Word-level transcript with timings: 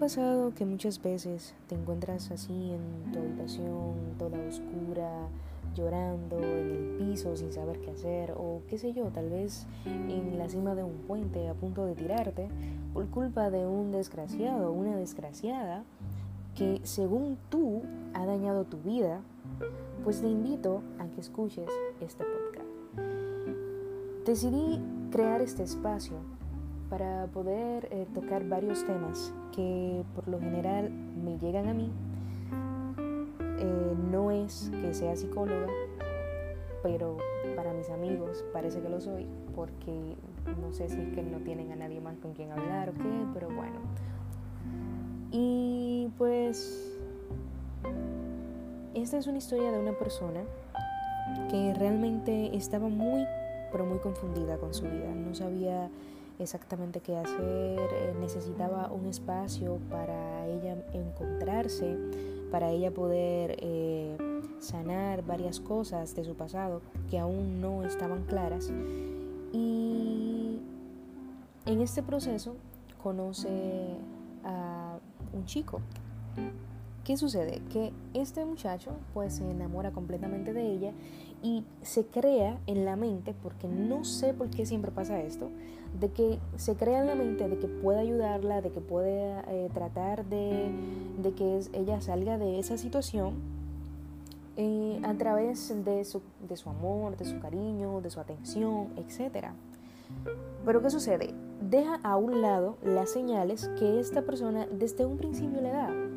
pasado 0.00 0.54
que 0.54 0.64
muchas 0.64 1.02
veces 1.02 1.54
te 1.68 1.74
encuentras 1.74 2.30
así 2.30 2.72
en 2.72 3.12
tu 3.12 3.18
habitación, 3.18 4.14
toda 4.18 4.38
oscura, 4.48 5.28
llorando 5.76 6.38
en 6.38 6.70
el 6.70 6.96
piso 6.98 7.36
sin 7.36 7.52
saber 7.52 7.78
qué 7.82 7.90
hacer 7.90 8.32
o 8.32 8.62
qué 8.70 8.78
sé 8.78 8.94
yo, 8.94 9.08
tal 9.08 9.28
vez 9.28 9.66
en 9.84 10.38
la 10.38 10.48
cima 10.48 10.74
de 10.74 10.84
un 10.84 10.94
puente 11.06 11.46
a 11.50 11.54
punto 11.54 11.84
de 11.84 11.94
tirarte 11.94 12.48
por 12.94 13.10
culpa 13.10 13.50
de 13.50 13.66
un 13.66 13.92
desgraciado 13.92 14.70
o 14.70 14.72
una 14.72 14.96
desgraciada 14.96 15.84
que 16.54 16.80
según 16.82 17.36
tú 17.50 17.82
ha 18.14 18.24
dañado 18.24 18.64
tu 18.64 18.78
vida, 18.78 19.20
pues 20.02 20.22
te 20.22 20.28
invito 20.28 20.82
a 20.98 21.08
que 21.08 21.20
escuches 21.20 21.68
este 22.00 22.24
podcast. 22.24 22.70
Decidí 24.24 24.80
crear 25.10 25.42
este 25.42 25.62
espacio 25.62 26.16
para 26.90 27.28
poder 27.28 27.88
eh, 27.92 28.06
tocar 28.12 28.46
varios 28.48 28.84
temas 28.84 29.32
que 29.52 30.04
por 30.14 30.26
lo 30.26 30.40
general 30.40 30.90
me 30.90 31.38
llegan 31.38 31.68
a 31.68 31.72
mí. 31.72 31.90
Eh, 33.60 33.94
no 34.10 34.32
es 34.32 34.70
que 34.82 34.92
sea 34.92 35.14
psicóloga, 35.14 35.68
pero 36.82 37.16
para 37.54 37.72
mis 37.72 37.88
amigos 37.90 38.44
parece 38.52 38.80
que 38.80 38.88
lo 38.88 39.00
soy, 39.00 39.26
porque 39.54 40.16
no 40.60 40.72
sé 40.72 40.88
si 40.88 41.00
es 41.00 41.14
que 41.14 41.22
no 41.22 41.38
tienen 41.38 41.70
a 41.70 41.76
nadie 41.76 42.00
más 42.00 42.18
con 42.18 42.32
quien 42.34 42.50
hablar 42.50 42.90
o 42.90 42.94
qué, 42.94 43.24
pero 43.34 43.48
bueno. 43.48 43.78
Y 45.30 46.10
pues 46.18 46.98
esta 48.94 49.16
es 49.16 49.28
una 49.28 49.38
historia 49.38 49.70
de 49.70 49.78
una 49.78 49.92
persona 49.92 50.40
que 51.48 51.72
realmente 51.74 52.56
estaba 52.56 52.88
muy, 52.88 53.24
pero 53.70 53.86
muy 53.86 53.98
confundida 53.98 54.56
con 54.56 54.74
su 54.74 54.84
vida. 54.86 55.14
No 55.14 55.34
sabía 55.34 55.88
exactamente 56.40 57.00
qué 57.00 57.16
hacer, 57.16 57.38
eh, 57.38 58.14
necesitaba 58.20 58.90
un 58.92 59.06
espacio 59.06 59.78
para 59.90 60.46
ella 60.46 60.76
encontrarse, 60.92 61.96
para 62.50 62.70
ella 62.70 62.90
poder 62.90 63.56
eh, 63.58 64.16
sanar 64.58 65.24
varias 65.24 65.60
cosas 65.60 66.14
de 66.14 66.24
su 66.24 66.34
pasado 66.34 66.82
que 67.08 67.18
aún 67.18 67.60
no 67.60 67.84
estaban 67.84 68.24
claras. 68.24 68.72
Y 69.52 70.58
en 71.66 71.80
este 71.80 72.02
proceso 72.02 72.56
conoce 73.02 73.48
a 74.44 74.98
un 75.32 75.44
chico. 75.44 75.80
¿Qué 77.10 77.16
sucede? 77.16 77.60
Que 77.72 77.92
este 78.14 78.44
muchacho 78.44 78.92
pues 79.14 79.34
se 79.34 79.50
enamora 79.50 79.90
completamente 79.90 80.52
de 80.52 80.64
ella 80.64 80.92
y 81.42 81.64
se 81.82 82.06
crea 82.06 82.60
en 82.68 82.84
la 82.84 82.94
mente, 82.94 83.34
porque 83.42 83.66
no 83.66 84.04
sé 84.04 84.32
por 84.32 84.48
qué 84.48 84.64
siempre 84.64 84.92
pasa 84.92 85.20
esto, 85.20 85.50
de 85.98 86.12
que 86.12 86.38
se 86.54 86.76
crea 86.76 87.00
en 87.00 87.08
la 87.08 87.16
mente 87.16 87.48
de 87.48 87.58
que 87.58 87.66
puede 87.66 87.98
ayudarla, 87.98 88.60
de 88.60 88.70
que 88.70 88.80
puede 88.80 89.42
eh, 89.48 89.68
tratar 89.74 90.24
de, 90.26 90.70
que 91.36 91.60
ella 91.72 92.00
salga 92.00 92.38
de 92.38 92.60
esa 92.60 92.78
situación 92.78 93.34
eh, 94.56 95.00
a 95.02 95.12
través 95.14 95.84
de 95.84 96.04
su, 96.04 96.22
de 96.48 96.56
su 96.56 96.70
amor, 96.70 97.16
de 97.16 97.24
su 97.24 97.40
cariño, 97.40 98.00
de 98.02 98.10
su 98.10 98.20
atención, 98.20 98.86
etc. 98.96 99.48
Pero 100.64 100.80
¿qué 100.80 100.90
sucede? 100.90 101.34
Deja 101.60 101.98
a 102.04 102.16
un 102.16 102.40
lado 102.40 102.76
las 102.84 103.10
señales 103.10 103.68
que 103.80 103.98
esta 103.98 104.22
persona 104.22 104.68
desde 104.70 105.04
un 105.04 105.16
principio 105.16 105.60
le 105.60 105.70
da. 105.70 106.09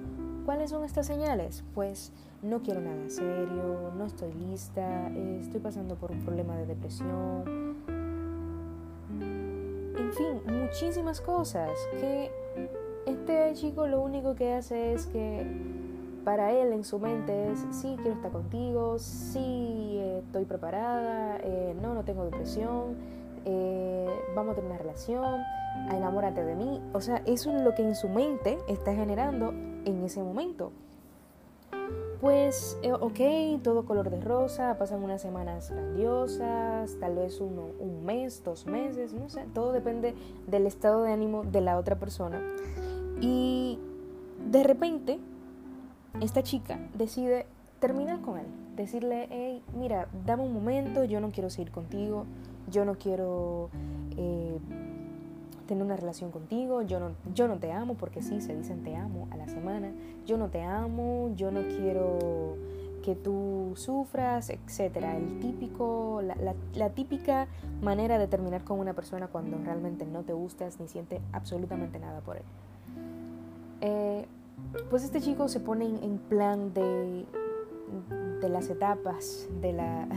¿Cuáles 0.46 0.72
son 0.72 0.84
estas 0.84 1.08
señales? 1.08 1.64
Pues 1.74 2.12
no 2.42 2.62
quiero 2.62 2.82
nada 2.82 3.10
serio, 3.10 3.94
no 3.98 4.06
estoy 4.06 4.34
lista, 4.34 5.08
eh, 5.10 5.40
estoy 5.42 5.62
pasando 5.62 5.96
por 5.96 6.12
un 6.12 6.20
problema 6.20 6.58
de 6.58 6.66
depresión. 6.66 7.78
En 9.98 10.12
fin, 10.12 10.42
muchísimas 10.46 11.22
cosas 11.22 11.72
que 12.00 12.30
este 13.06 13.54
chico 13.54 13.88
lo 13.88 14.02
único 14.02 14.36
que 14.36 14.54
hace 14.54 14.94
es 14.94 15.06
que 15.06 15.46
para 16.26 16.52
él 16.52 16.74
en 16.74 16.84
su 16.84 17.00
mente 17.00 17.52
es, 17.52 17.66
sí, 17.72 17.96
quiero 18.02 18.16
estar 18.16 18.32
contigo, 18.32 19.00
sí, 19.00 19.96
eh, 19.98 20.22
estoy 20.26 20.44
preparada, 20.44 21.38
eh, 21.42 21.74
no, 21.82 21.94
no 21.94 22.04
tengo 22.04 22.26
depresión, 22.26 22.98
vamos 24.36 24.54
a 24.54 24.56
tener 24.56 24.72
una 24.72 24.78
relación, 24.78 25.42
enamórate 25.92 26.44
de 26.44 26.56
mí. 26.56 26.82
O 26.92 27.00
sea, 27.00 27.22
eso 27.26 27.56
es 27.56 27.62
lo 27.62 27.74
que 27.76 27.84
en 27.84 27.96
su 27.96 28.10
mente 28.10 28.58
está 28.68 28.94
generando 28.94 29.54
en 29.86 30.04
ese 30.04 30.22
momento. 30.22 30.72
Pues, 32.22 32.78
eh, 32.84 32.94
ok, 32.94 33.62
todo 33.64 33.86
color 33.86 34.10
de 34.10 34.22
rosa, 34.22 34.78
pasan 34.78 35.04
unas 35.04 35.22
semanas 35.22 35.70
grandiosas, 35.70 36.96
tal 36.98 37.16
vez 37.16 37.42
uno, 37.42 37.64
un 37.82 38.06
mes, 38.06 38.42
dos 38.46 38.66
meses, 38.66 39.12
no 39.12 39.30
sé, 39.30 39.44
todo 39.54 39.74
depende 39.74 40.16
del 40.48 40.66
estado 40.66 41.04
de 41.04 41.12
ánimo 41.12 41.44
de 41.44 41.60
la 41.60 41.78
otra 41.78 41.98
persona. 41.98 42.42
Y 43.20 43.78
de 44.50 44.64
repente, 44.64 45.20
esta 46.22 46.44
chica 46.44 46.80
decide 46.94 47.46
terminar 47.80 48.22
con 48.22 48.38
él, 48.38 48.46
decirle, 48.78 49.28
hey, 49.30 49.62
mira, 49.78 50.08
dame 50.26 50.44
un 50.44 50.54
momento, 50.54 51.04
yo 51.04 51.20
no 51.20 51.32
quiero 51.32 51.50
seguir 51.50 51.72
contigo, 51.72 52.26
yo 52.70 52.86
no 52.86 52.96
quiero... 52.96 53.70
Eh, 54.16 54.60
tener 55.74 55.86
una 55.86 55.96
relación 55.96 56.32
contigo, 56.32 56.84
yo 56.84 57.00
no, 57.00 57.12
yo 57.34 57.48
no 57.48 57.58
te 57.58 57.72
amo, 57.72 57.96
porque 57.96 58.22
sí, 58.22 58.42
se 58.42 58.56
dicen 58.56 58.84
te 58.84 58.96
amo 58.96 59.28
a 59.32 59.38
la 59.38 59.48
semana, 59.48 59.92
yo 60.26 60.38
no 60.38 60.50
te 60.50 60.62
amo, 60.62 61.32
yo 61.36 61.52
no 61.52 61.62
quiero 61.62 62.58
que 63.04 63.16
tú 63.16 63.74
sufras, 63.76 64.50
etcétera. 64.50 65.18
El 65.18 65.40
típico, 65.40 66.22
la, 66.22 66.90
típica 66.92 67.48
manera 67.82 68.18
de 68.18 68.28
terminar 68.28 68.64
con 68.64 68.80
una 68.80 68.94
persona 68.94 69.28
cuando 69.28 69.58
realmente 69.58 70.06
no 70.06 70.22
te 70.22 70.32
gustas 70.32 70.80
ni 70.80 70.88
siente 70.88 71.22
absolutamente 71.32 72.00
nada 72.00 72.22
por 72.22 72.38
él. 72.38 72.44
Eh, 73.82 74.26
pues 74.90 75.04
este 75.04 75.20
chico 75.20 75.50
se 75.50 75.60
pone 75.60 75.86
en, 75.86 76.18
plan 76.18 76.74
de, 76.74 77.26
de 78.42 78.50
las 78.50 78.70
etapas 78.70 79.50
de 79.60 79.74
la, 79.74 80.08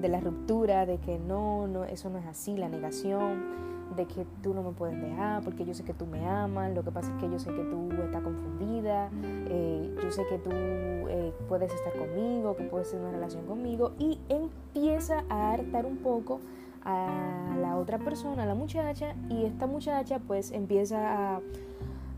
de 0.00 0.08
la 0.08 0.20
ruptura, 0.20 0.86
de 0.86 0.98
que 0.98 1.18
no, 1.18 1.66
no, 1.66 1.84
eso 1.84 2.08
no 2.08 2.18
es 2.18 2.26
así, 2.26 2.56
la 2.56 2.68
negación 2.68 3.70
de 3.96 4.06
que 4.06 4.26
tú 4.42 4.54
no 4.54 4.62
me 4.62 4.72
puedes 4.72 5.00
dejar 5.00 5.42
porque 5.42 5.64
yo 5.64 5.74
sé 5.74 5.84
que 5.84 5.94
tú 5.94 6.06
me 6.06 6.26
amas, 6.28 6.72
lo 6.74 6.82
que 6.82 6.90
pasa 6.90 7.12
es 7.14 7.22
que 7.22 7.30
yo 7.30 7.38
sé 7.38 7.50
que 7.50 7.62
tú 7.62 7.88
estás 8.02 8.22
confundida, 8.22 9.10
eh, 9.22 9.94
yo 10.02 10.10
sé 10.10 10.24
que 10.28 10.38
tú 10.38 10.50
eh, 10.52 11.32
puedes 11.48 11.72
estar 11.72 11.92
conmigo, 11.92 12.56
que 12.56 12.64
puedes 12.64 12.90
tener 12.90 13.04
una 13.04 13.14
relación 13.14 13.46
conmigo 13.46 13.92
y 13.98 14.18
empieza 14.28 15.24
a 15.28 15.52
hartar 15.52 15.86
un 15.86 15.98
poco 15.98 16.40
a 16.84 17.56
la 17.60 17.76
otra 17.76 17.98
persona, 17.98 18.44
a 18.44 18.46
la 18.46 18.54
muchacha 18.54 19.14
y 19.28 19.44
esta 19.44 19.66
muchacha 19.66 20.18
pues 20.18 20.50
empieza 20.52 21.34
a, 21.36 21.40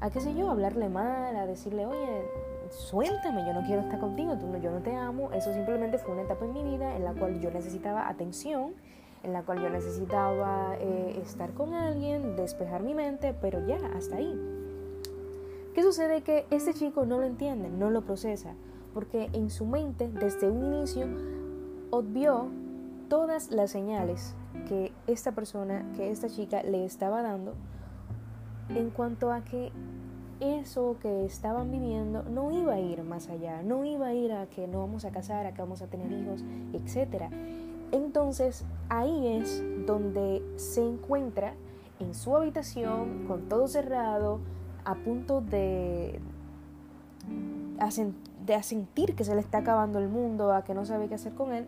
a 0.01 0.11
qué 0.11 0.21
sé 0.21 0.35
yo, 0.35 0.49
a 0.49 0.53
hablarle 0.53 0.89
mal, 0.89 1.35
a 1.37 1.47
decirle, 1.47 1.87
oye, 1.87 2.23
suéltame, 2.71 3.45
yo 3.47 3.53
no 3.53 3.63
quiero 3.67 3.83
estar 3.83 3.99
contigo, 3.99 4.37
tú 4.39 4.47
no, 4.47 4.59
yo 4.59 4.71
no 4.71 4.81
te 4.81 4.95
amo, 4.95 5.31
eso 5.33 5.53
simplemente 5.53 5.99
fue 5.99 6.13
una 6.13 6.23
etapa 6.23 6.45
en 6.45 6.53
mi 6.53 6.63
vida 6.63 6.97
en 6.97 7.05
la 7.05 7.13
cual 7.13 7.41
yo 7.41 7.51
necesitaba 7.51 8.09
atención 8.09 8.73
en 9.23 9.33
la 9.33 9.43
cual 9.43 9.61
yo 9.61 9.71
necesitaba 9.71 10.77
eh, 10.79 11.21
estar 11.23 11.53
con 11.55 11.75
alguien, 11.75 12.37
despejar 12.37 12.83
mi 12.83 12.95
mente, 12.95 13.35
pero 13.41 13.65
ya, 13.67 13.79
hasta 13.97 14.17
ahí. 14.17 14.39
¿Qué 15.75 15.83
sucede? 15.83 16.23
Que 16.23 16.47
este 16.51 16.75
chico 16.75 17.07
no 17.07 17.19
lo 17.19 17.25
entiende, 17.25 17.71
no 17.71 17.91
lo 17.91 18.03
procesa, 18.03 18.55
porque 18.93 19.31
en 19.33 19.51
su 19.51 19.65
mente, 19.65 20.09
desde 20.09 20.51
un 20.51 20.65
inicio, 20.75 21.07
obvió 21.91 22.49
todas 23.09 23.51
las 23.51 23.71
señales 23.71 24.35
que 24.69 24.93
esta 25.07 25.33
persona, 25.33 25.85
que 25.97 26.11
esta 26.11 26.29
chica 26.29 26.63
le 26.63 26.85
estaba 26.85 27.23
dando 27.23 27.55
en 28.69 28.91
cuanto 28.91 29.33
a 29.33 29.43
que 29.43 29.73
eso 30.41 30.97
que 31.01 31.25
estaban 31.25 31.71
viviendo 31.71 32.25
no 32.25 32.51
iba 32.51 32.75
a 32.75 32.81
ir 32.81 33.03
más 33.05 33.29
allá, 33.29 33.63
no 33.63 33.85
iba 33.85 34.09
a 34.09 34.15
ir 34.15 34.33
a 34.33 34.47
que 34.47 34.67
no 34.67 34.81
vamos 34.81 35.05
a 35.05 35.11
casar, 35.11 35.47
a 35.47 35.55
que 35.55 35.63
vamos 35.63 35.83
a 35.83 35.87
tener 35.87 36.11
hijos, 36.11 36.45
etc. 36.73 37.31
Entonces 37.93 38.65
ahí 38.89 39.29
es 39.29 39.63
donde 39.87 40.43
se 40.57 40.83
encuentra 40.83 41.55
en 42.01 42.15
su 42.15 42.37
habitación 42.37 43.27
con 43.27 43.49
todo 43.49 43.69
cerrado, 43.69 44.41
a 44.85 44.97
punto 44.97 45.41
de, 45.41 46.21
de 48.47 48.63
sentir 48.63 49.15
que 49.15 49.25
se 49.25 49.35
le 49.35 49.41
está 49.41 49.59
acabando 49.59 49.99
el 49.99 50.09
mundo, 50.09 50.53
a 50.53 50.65
que 50.65 50.75
no 50.75 50.85
sabe 50.85 51.09
qué 51.09 51.15
hacer 51.15 51.35
con 51.35 51.53
él, 51.53 51.67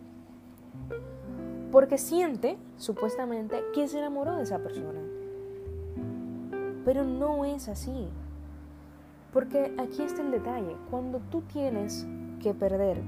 porque 1.70 1.98
siente, 1.98 2.56
supuestamente, 2.76 3.62
que 3.74 3.86
se 3.86 3.98
enamoró 3.98 4.36
de 4.36 4.44
esa 4.44 4.58
persona. 4.58 5.00
Pero 6.84 7.04
no 7.04 7.44
es 7.44 7.68
así. 7.68 8.08
Porque 9.32 9.74
aquí 9.78 10.02
está 10.02 10.22
el 10.22 10.30
detalle. 10.30 10.76
Cuando 10.90 11.18
tú 11.18 11.40
tienes 11.42 12.06
que 12.40 12.54
perder 12.54 13.02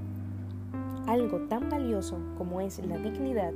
algo 1.06 1.41
tan 1.49 1.69
valioso 1.69 2.19
como 2.37 2.61
es 2.61 2.85
la 2.85 2.99
dignidad, 2.99 3.53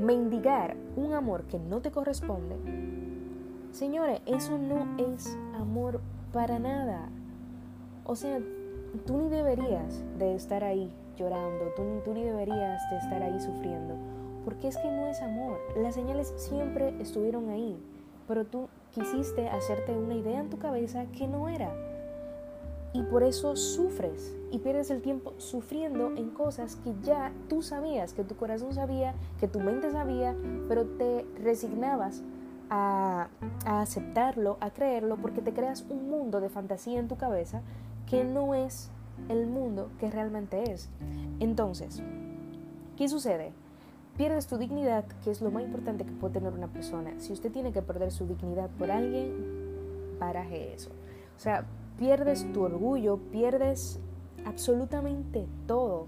mendigar 0.00 0.76
un 0.96 1.12
amor 1.12 1.44
que 1.44 1.58
no 1.58 1.80
te 1.80 1.90
corresponde, 1.90 2.56
señores, 3.72 4.20
eso 4.26 4.58
no 4.58 4.96
es 4.98 5.36
amor 5.54 6.00
para 6.32 6.58
nada. 6.58 7.08
O 8.04 8.16
sea, 8.16 8.40
tú 9.06 9.18
ni 9.18 9.28
deberías 9.28 10.02
de 10.18 10.34
estar 10.34 10.64
ahí 10.64 10.92
llorando, 11.16 11.72
tú, 11.76 11.82
tú 12.04 12.14
ni 12.14 12.24
deberías 12.24 12.82
de 12.90 12.96
estar 12.96 13.22
ahí 13.22 13.38
sufriendo, 13.40 13.94
porque 14.44 14.68
es 14.68 14.76
que 14.76 14.90
no 14.90 15.06
es 15.06 15.20
amor. 15.22 15.58
Las 15.76 15.94
señales 15.94 16.32
siempre 16.36 16.94
estuvieron 17.00 17.50
ahí, 17.50 17.76
pero 18.26 18.44
tú 18.44 18.68
quisiste 18.92 19.48
hacerte 19.48 19.96
una 19.96 20.14
idea 20.14 20.40
en 20.40 20.50
tu 20.50 20.58
cabeza 20.58 21.06
que 21.06 21.26
no 21.28 21.48
era. 21.48 21.72
Y 22.92 23.02
por 23.02 23.22
eso 23.22 23.54
sufres 23.54 24.34
y 24.50 24.58
pierdes 24.58 24.90
el 24.90 25.00
tiempo 25.00 25.34
sufriendo 25.38 26.12
en 26.16 26.30
cosas 26.30 26.76
que 26.76 26.92
ya 27.02 27.32
tú 27.48 27.62
sabías, 27.62 28.12
que 28.12 28.24
tu 28.24 28.36
corazón 28.36 28.74
sabía, 28.74 29.14
que 29.38 29.46
tu 29.46 29.60
mente 29.60 29.92
sabía, 29.92 30.34
pero 30.68 30.86
te 30.86 31.24
resignabas 31.40 32.22
a, 32.68 33.28
a, 33.64 33.80
aceptarlo, 33.80 34.56
a 34.60 34.70
creerlo, 34.70 35.16
porque 35.16 35.40
te 35.40 35.52
creas 35.52 35.84
un 35.88 36.10
mundo 36.10 36.40
de 36.40 36.48
fantasía 36.48 36.98
en 36.98 37.06
tu 37.06 37.16
cabeza 37.16 37.62
que 38.06 38.24
no 38.24 38.54
es 38.54 38.90
el 39.28 39.46
mundo 39.46 39.90
que 39.98 40.10
realmente 40.10 40.72
es. 40.72 40.90
Entonces, 41.38 42.02
¿qué 42.96 43.08
sucede? 43.08 43.52
Pierdes 44.16 44.48
tu 44.48 44.58
dignidad, 44.58 45.04
que 45.22 45.30
es 45.30 45.40
lo 45.40 45.50
más 45.50 45.62
importante 45.62 46.04
que 46.04 46.12
puede 46.12 46.34
tener 46.34 46.52
una 46.52 46.66
persona. 46.66 47.12
Si 47.18 47.32
usted 47.32 47.52
tiene 47.52 47.72
que 47.72 47.82
perder 47.82 48.10
su 48.10 48.26
dignidad 48.26 48.68
por 48.70 48.90
alguien, 48.90 50.16
paraje 50.18 50.74
eso. 50.74 50.90
O 51.36 51.40
sea, 51.40 51.64
pierdes 52.00 52.50
tu 52.54 52.62
orgullo, 52.62 53.18
pierdes 53.30 54.00
absolutamente 54.46 55.46
todo. 55.66 56.06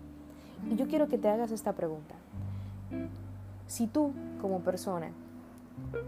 Y 0.71 0.77
yo 0.77 0.89
quiero 0.89 1.07
que 1.07 1.19
te 1.19 1.29
hagas 1.29 1.53
esta 1.53 1.75
pregunta. 1.75 2.15
Si 3.67 3.87
tú, 3.87 4.13
como 4.41 4.61
persona, 4.61 5.11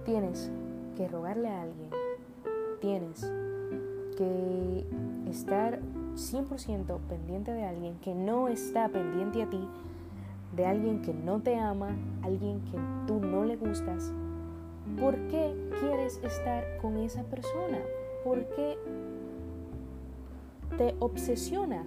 tienes 0.06 0.50
que 0.96 1.06
rogarle 1.06 1.48
a 1.48 1.62
alguien, 1.62 1.90
tienes 2.81 3.31
que 4.16 4.86
estar 5.28 5.81
100% 6.14 6.98
pendiente 7.06 7.52
de 7.52 7.64
alguien 7.64 7.98
que 7.98 8.14
no 8.14 8.48
está 8.48 8.88
pendiente 8.88 9.42
a 9.42 9.50
ti, 9.50 9.69
de 10.56 10.64
alguien 10.64 11.02
que 11.02 11.12
no 11.12 11.40
te 11.40 11.56
ama, 11.56 11.90
alguien 12.22 12.62
que 12.70 12.78
tú 13.06 13.20
no 13.20 13.44
le 13.44 13.56
gustas, 13.56 14.12
¿por 14.98 15.14
qué 15.28 15.54
quieres 15.78 16.20
estar 16.22 16.64
con 16.80 16.96
esa 16.96 17.22
persona? 17.25 17.80
¿Por 18.25 18.46
qué 18.54 18.78
te 20.76 20.94
obsesionas 20.99 21.87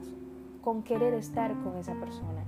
con 0.61 0.83
querer 0.83 1.13
estar 1.13 1.51
con 1.63 1.77
esa 1.77 1.93
persona? 1.95 2.43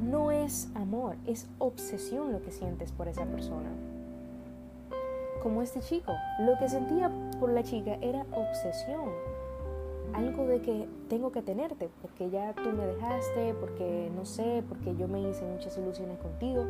No 0.00 0.30
es 0.30 0.68
amor, 0.74 1.16
es 1.26 1.48
obsesión 1.58 2.32
lo 2.32 2.42
que 2.42 2.50
sientes 2.50 2.92
por 2.92 3.08
esa 3.08 3.24
persona. 3.24 3.70
Como 5.42 5.62
este 5.62 5.80
chico, 5.80 6.12
lo 6.40 6.58
que 6.58 6.68
sentía 6.68 7.10
por 7.40 7.50
la 7.50 7.62
chica 7.62 7.96
era 8.00 8.24
obsesión 8.32 9.10
algo 10.14 10.46
de 10.46 10.60
que 10.60 10.88
tengo 11.08 11.32
que 11.32 11.42
tenerte, 11.42 11.88
porque 12.02 12.30
ya 12.30 12.52
tú 12.54 12.70
me 12.70 12.86
dejaste, 12.86 13.54
porque 13.54 14.10
no 14.14 14.24
sé, 14.24 14.62
porque 14.68 14.94
yo 14.96 15.08
me 15.08 15.20
hice 15.28 15.44
muchas 15.44 15.76
ilusiones 15.78 16.18
contigo. 16.18 16.64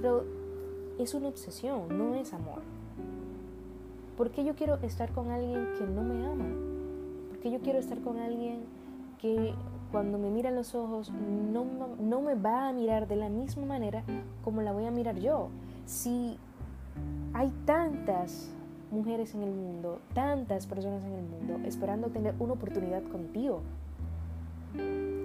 Pero 0.00 0.24
es 0.98 1.14
una 1.14 1.28
obsesión, 1.28 1.96
no 1.96 2.14
es 2.14 2.32
amor. 2.32 2.62
¿Por 4.16 4.30
qué 4.30 4.44
yo 4.44 4.54
quiero 4.54 4.76
estar 4.82 5.12
con 5.12 5.30
alguien 5.30 5.68
que 5.78 5.86
no 5.86 6.02
me 6.02 6.26
ama? 6.26 6.79
¿Por 7.40 7.44
qué 7.44 7.56
yo 7.56 7.60
quiero 7.62 7.78
estar 7.78 7.98
con 8.02 8.18
alguien 8.18 8.66
que 9.18 9.54
cuando 9.90 10.18
me 10.18 10.28
mira 10.28 10.50
a 10.50 10.52
los 10.52 10.74
ojos 10.74 11.10
no, 11.10 11.64
no 11.98 12.20
me 12.20 12.34
va 12.34 12.68
a 12.68 12.72
mirar 12.74 13.08
de 13.08 13.16
la 13.16 13.30
misma 13.30 13.64
manera 13.64 14.04
como 14.44 14.60
la 14.60 14.72
voy 14.72 14.84
a 14.84 14.90
mirar 14.90 15.18
yo? 15.18 15.48
Si 15.86 16.36
hay 17.32 17.50
tantas 17.64 18.50
mujeres 18.90 19.34
en 19.34 19.40
el 19.40 19.54
mundo, 19.54 20.02
tantas 20.12 20.66
personas 20.66 21.02
en 21.04 21.14
el 21.14 21.24
mundo, 21.24 21.66
esperando 21.66 22.08
tener 22.08 22.34
una 22.38 22.52
oportunidad 22.52 23.02
contigo, 23.04 23.62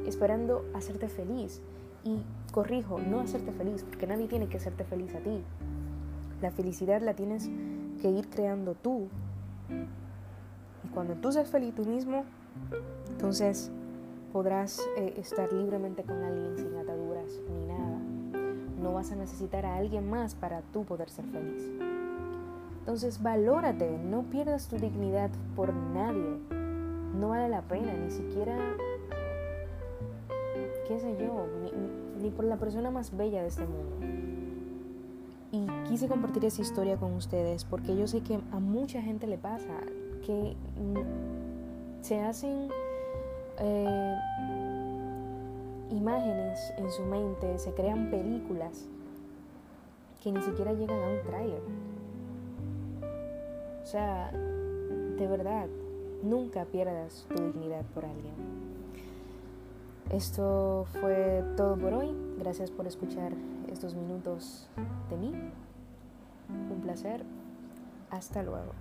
esperando 0.07 0.63
hacerte 0.73 1.09
feliz. 1.09 1.61
Y 2.05 2.21
corrijo, 2.53 2.97
no 2.97 3.19
hacerte 3.19 3.51
feliz, 3.51 3.83
porque 3.83 4.07
nadie 4.07 4.29
tiene 4.29 4.47
que 4.47 4.55
hacerte 4.55 4.85
feliz 4.85 5.13
a 5.15 5.19
ti. 5.19 5.43
La 6.41 6.49
felicidad 6.49 7.01
la 7.01 7.13
tienes 7.13 7.49
que 8.01 8.09
ir 8.09 8.29
creando 8.29 8.73
tú. 8.73 9.09
Cuando 10.95 11.13
tú 11.15 11.31
seas 11.33 11.49
feliz 11.49 11.75
tú 11.75 11.83
mismo, 11.83 12.23
entonces 13.11 13.69
podrás 14.31 14.81
eh, 14.97 15.13
estar 15.17 15.51
libremente 15.51 16.03
con 16.03 16.23
alguien 16.23 16.57
sin 16.57 16.73
ataduras 16.77 17.29
ni 17.51 17.65
nada. 17.65 17.99
No 18.81 18.93
vas 18.93 19.11
a 19.11 19.15
necesitar 19.15 19.65
a 19.65 19.75
alguien 19.75 20.09
más 20.09 20.35
para 20.35 20.61
tú 20.61 20.85
poder 20.85 21.09
ser 21.09 21.25
feliz. 21.25 21.69
Entonces 22.79 23.21
valórate, 23.21 23.97
no 23.97 24.23
pierdas 24.23 24.69
tu 24.69 24.77
dignidad 24.77 25.29
por 25.55 25.73
nadie. 25.73 26.39
No 27.19 27.29
vale 27.29 27.49
la 27.49 27.61
pena, 27.61 27.93
ni 27.93 28.09
siquiera, 28.09 28.57
qué 30.87 30.99
sé 30.99 31.17
yo, 31.19 31.45
ni, 32.21 32.29
por 32.29 32.45
la 32.45 32.55
persona 32.55 32.89
más 32.89 33.15
bella 33.17 33.41
de 33.41 33.47
este 33.49 33.65
mundo. 33.65 33.97
Y 35.51 35.67
quise 35.89 36.07
compartir 36.07 36.45
esa 36.45 36.61
historia 36.61 36.95
con 36.95 37.13
ustedes 37.13 37.65
porque 37.65 37.97
yo 37.97 38.07
sé 38.07 38.21
que 38.21 38.39
a 38.51 38.59
mucha 38.59 39.01
gente 39.01 39.27
le 39.27 39.37
pasa 39.37 39.73
que 40.25 40.55
se 42.01 42.19
hacen 42.19 42.69
eh, 43.59 44.15
imágenes 45.91 46.73
en 46.77 46.91
su 46.91 47.03
mente, 47.03 47.57
se 47.59 47.73
crean 47.73 48.09
películas 48.09 48.85
que 50.21 50.31
ni 50.31 50.41
siquiera 50.41 50.73
llegan 50.73 50.99
a 50.99 51.07
un 51.07 51.21
trailer. 51.23 51.61
O 53.83 53.85
sea, 53.85 54.31
de 54.31 55.27
verdad, 55.27 55.67
nunca 56.23 56.65
pierdas 56.65 57.27
tu 57.29 57.43
dignidad 57.43 57.83
por 57.93 58.05
alguien. 58.05 58.33
Esto 60.09 60.85
fue 60.99 61.43
todo 61.55 61.77
por 61.77 61.93
hoy. 61.93 62.15
Gracias 62.39 62.71
por 62.71 62.87
escuchar 62.87 63.33
estos 63.71 63.95
minutos 63.95 64.67
de 65.09 65.17
mí. 65.17 65.33
Un 66.49 66.81
placer. 66.81 67.23
Hasta 68.09 68.43
luego. 68.43 68.71